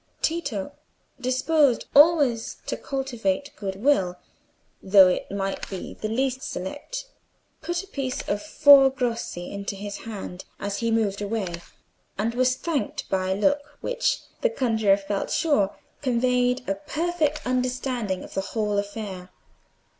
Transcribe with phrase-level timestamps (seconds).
[0.23, 0.71] Tito,
[1.19, 4.17] disposed always to cultivate goodwill,
[4.81, 7.05] though it might be the least select,
[7.61, 11.61] put a piece of four grossi into his hand as he moved away,
[12.17, 18.23] and was thanked by a look which, the conjuror felt sure, conveyed a perfect understanding
[18.23, 19.29] of the whole affair.